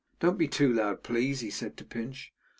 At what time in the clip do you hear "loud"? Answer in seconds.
0.73-1.03